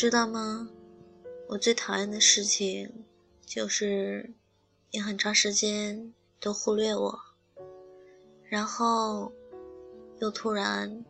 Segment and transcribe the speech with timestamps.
[0.00, 0.68] 知道吗？
[1.48, 3.04] 我最讨厌的事情
[3.44, 4.32] 就是
[4.92, 7.18] 你很长时间都忽略我，
[8.44, 9.32] 然后
[10.20, 11.04] 又突然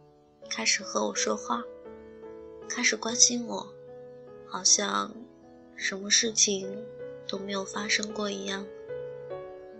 [0.48, 1.62] 开始和我说话，
[2.66, 3.66] 开始关心我，
[4.46, 5.14] 好像
[5.76, 6.74] 什么事情
[7.28, 8.64] 都没有发生过一样，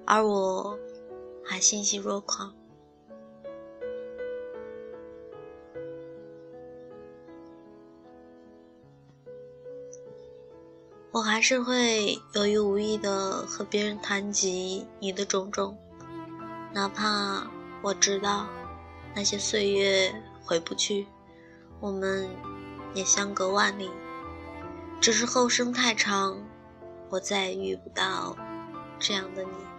[0.04, 0.78] 而我
[1.42, 2.54] 还欣喜若狂。
[11.18, 15.76] 我还是会有意无意的和别人谈及你的种种，
[16.72, 17.44] 哪怕
[17.82, 18.46] 我知道
[19.16, 21.08] 那些岁月回不去，
[21.80, 22.30] 我们
[22.94, 23.90] 也相隔万里，
[25.00, 26.38] 只是后生太长，
[27.10, 28.36] 我再也遇不到
[29.00, 29.77] 这样的你。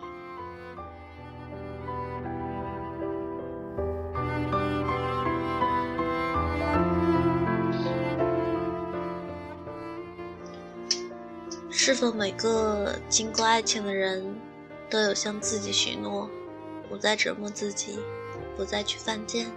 [11.81, 14.35] 是否每个经过爱情的人，
[14.89, 16.29] 都有向自己许诺，
[16.89, 17.97] 不再折磨自己，
[18.57, 19.49] 不再去犯贱？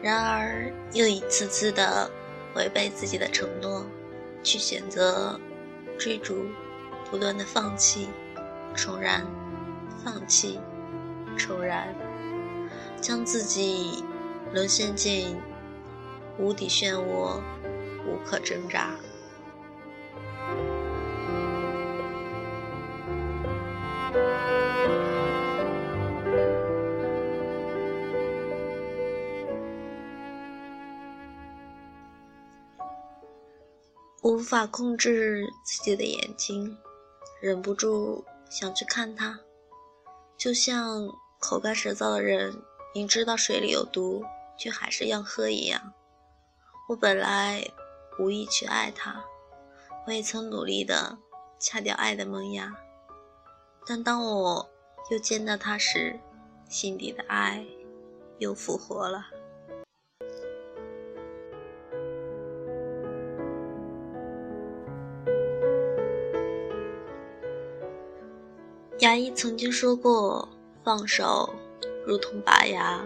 [0.00, 2.08] 然而又一次次的
[2.54, 3.84] 违背自己的承诺，
[4.44, 5.40] 去选择
[5.98, 6.46] 追逐，
[7.10, 8.08] 不断的放弃，
[8.76, 9.26] 重燃，
[10.04, 10.60] 放弃，
[11.36, 11.92] 重燃，
[13.00, 14.04] 将自己
[14.54, 15.36] 沦陷进
[16.38, 17.40] 无底漩涡，
[18.06, 18.94] 无可挣扎。
[34.22, 36.76] 无法控制自己的眼睛，
[37.40, 39.38] 忍不住想去看它，
[40.36, 42.60] 就像口干舌燥的人
[42.92, 44.24] 明知道水里有毒，
[44.58, 45.92] 却还是要喝一样。
[46.88, 47.64] 我本来
[48.18, 49.24] 无意去爱他，
[50.06, 51.16] 我也曾努力的
[51.60, 52.76] 掐掉爱的萌芽，
[53.86, 54.68] 但当我
[55.12, 56.18] 又见到他时，
[56.68, 57.64] 心底的爱
[58.38, 59.26] 又复活了。
[69.00, 70.48] 牙医曾经说过
[70.82, 71.54] ：“放手，
[72.04, 73.00] 如同拔牙，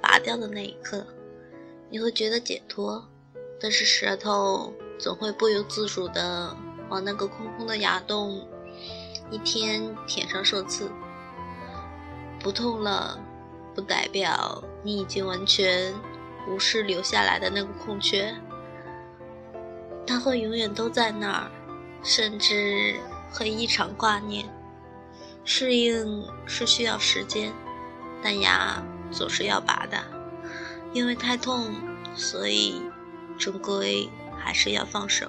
[0.00, 1.04] 拔掉的那一刻，
[1.90, 3.04] 你会觉得解脱，
[3.60, 6.56] 但是舌头总会不由自主地
[6.88, 8.46] 往那个空空的牙洞
[9.32, 10.88] 一天舔上数次。
[12.38, 13.18] 不痛了，
[13.74, 15.92] 不代表你已经完全
[16.48, 18.32] 无视留下来的那个空缺，
[20.06, 21.50] 它会永远都在那儿，
[22.04, 22.94] 甚至
[23.32, 24.48] 会异常挂念。”
[25.44, 27.52] 适应是需要时间，
[28.22, 29.98] 但牙总是要拔的，
[30.92, 31.74] 因为太痛，
[32.14, 32.80] 所以
[33.38, 34.08] 终归
[34.38, 35.26] 还是要放手。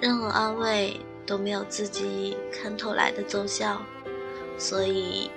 [0.00, 3.80] 任何安慰都没有自己看透来的奏效，
[4.58, 5.30] 所以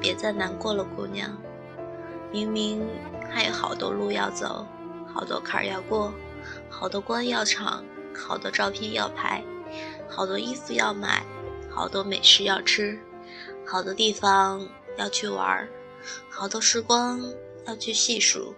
[0.00, 1.36] 别再难过了，姑娘。
[2.30, 2.86] 明明
[3.32, 4.66] 还有好多路要走，
[5.12, 6.12] 好多坎儿要过，
[6.68, 7.84] 好多关要闯，
[8.14, 9.42] 好多照片要拍，
[10.08, 11.24] 好多衣服要买，
[11.70, 12.98] 好多美食要吃，
[13.66, 15.68] 好多地方要去玩儿，
[16.30, 17.20] 好多时光
[17.66, 18.54] 要去细数。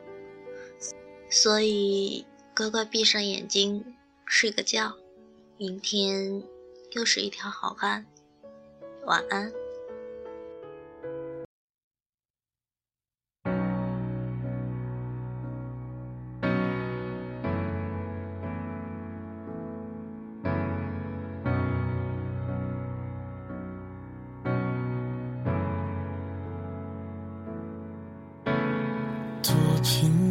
[1.31, 3.85] 所以，乖乖闭上眼睛，
[4.27, 4.95] 睡个觉，
[5.57, 6.43] 明天
[6.93, 8.07] 又是一条好汉。
[9.07, 9.53] 晚安。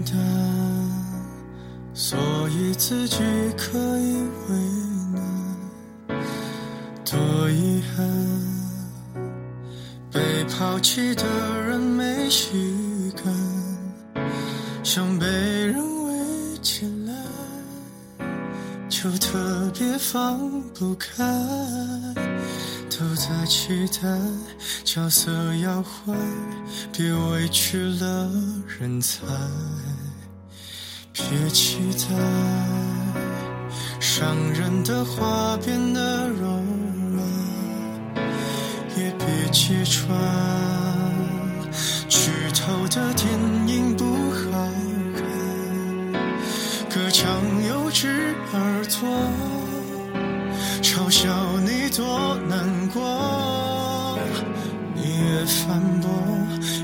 [0.04, 0.18] 平淡，
[1.94, 2.18] 所
[2.50, 3.18] 以自己
[3.58, 4.18] 可以
[4.50, 4.56] 为
[5.14, 6.18] 难。
[7.06, 8.06] 多遗憾，
[10.12, 11.24] 被抛弃的
[11.62, 13.34] 人没预感，
[14.84, 17.14] 想被人围起来，
[18.90, 21.24] 就特别放不开。
[22.90, 24.08] 都在期待
[24.86, 26.16] 角色要换，
[26.94, 28.32] 别委屈了
[28.80, 29.26] 人才。
[31.13, 31.21] 别
[31.51, 32.15] 期待
[34.00, 36.48] 伤人的话变得柔
[37.12, 37.24] 软，
[38.98, 40.18] 也别揭穿
[42.10, 43.27] 剧透的电
[43.68, 44.68] 影不好
[45.15, 45.21] 看。
[46.89, 47.30] 隔墙
[47.69, 49.07] 有只耳朵。
[50.81, 51.30] 嘲笑
[51.60, 54.18] 你多难过，
[54.95, 55.45] 你越。
[55.45, 56.10] 反驳，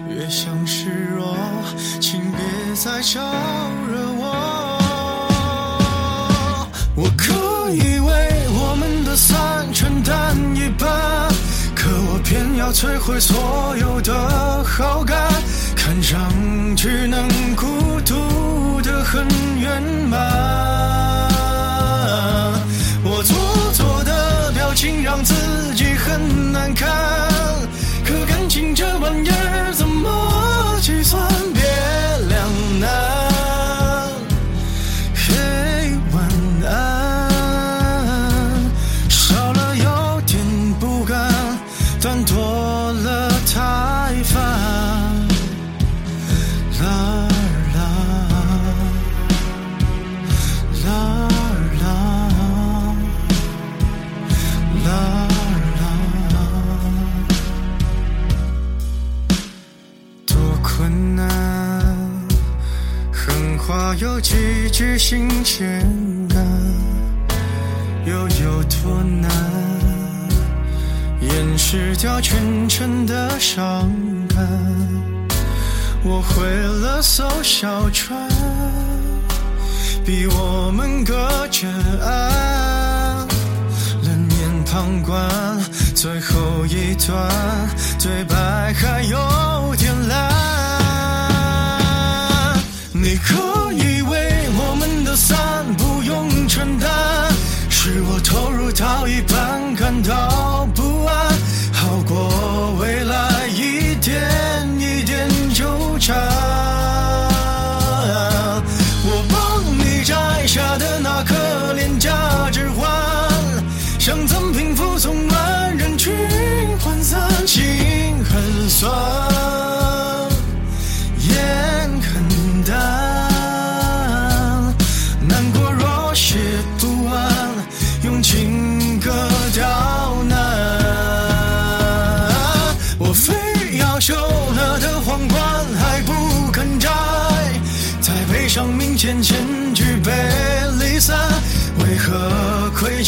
[0.10, 1.38] 越想示弱，
[2.02, 2.40] 请别
[2.76, 3.22] 再招
[3.88, 3.89] 惹
[12.70, 15.18] 我摧毁所有的好感，
[15.76, 16.20] 看上
[16.76, 17.66] 去能孤
[18.02, 19.26] 独的很
[19.60, 20.20] 圆满。
[23.04, 23.36] 我做
[23.74, 25.34] 作的表情让自
[25.74, 26.88] 己很难看，
[28.06, 29.89] 可感情这玩意儿怎
[63.70, 64.34] 话有几
[64.72, 65.80] 句新鲜
[66.28, 66.44] 感，
[68.04, 69.30] 又有多难，
[71.22, 73.88] 掩饰掉全城的伤
[74.28, 74.40] 感。
[76.04, 76.48] 我毁
[76.82, 78.28] 了艘小船，
[80.04, 81.14] 逼我们隔
[81.52, 81.68] 着
[82.04, 83.28] 岸，
[84.02, 85.30] 冷眼旁观。
[85.94, 87.30] 最后一段
[88.02, 90.50] 对白还有点烂。
[93.02, 93.36] 你可
[93.80, 96.90] 以为我们的散不用承担，
[97.70, 100.29] 是我投入到一半感到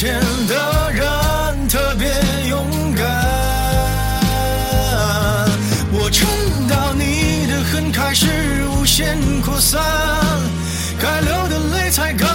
[0.02, 2.10] 见的人特别
[2.50, 3.06] 勇敢？
[5.92, 6.28] 我撑
[6.68, 8.26] 到你的恨开始
[8.66, 9.80] 无限扩散，
[11.00, 12.28] 该流的泪才刚